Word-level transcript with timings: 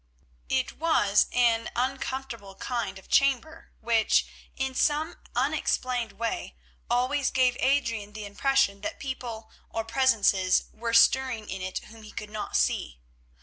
It 0.49 0.79
was 0.79 1.27
an 1.31 1.69
uncomfortable 1.75 2.55
kind 2.55 2.97
of 2.97 3.07
chamber 3.07 3.71
which, 3.81 4.25
in 4.55 4.73
some 4.73 5.19
unexplained 5.35 6.13
way, 6.13 6.55
always 6.89 7.29
gave 7.29 7.55
Adrian 7.59 8.13
the 8.13 8.25
impression 8.25 8.81
that 8.81 8.97
people, 8.99 9.51
or 9.69 9.83
presences, 9.85 10.63
were 10.73 10.95
stirring 10.95 11.47
in 11.51 11.61
it 11.61 11.77
whom 11.91 12.01
he 12.01 12.11
could 12.11 12.31
not 12.31 12.57
see. 12.57 12.99